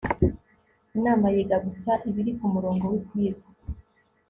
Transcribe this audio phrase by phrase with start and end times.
[0.97, 3.49] inama yiga gusa ibiri ku murongo w'ibyigwa